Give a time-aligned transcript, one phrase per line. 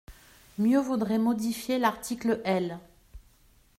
[0.57, 2.79] Mieux vaudrait modifier l’article L.